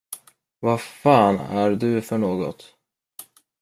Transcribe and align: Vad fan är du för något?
Vad 0.59 0.81
fan 0.81 1.39
är 1.39 1.71
du 1.71 2.01
för 2.01 2.17
något? 2.17 2.75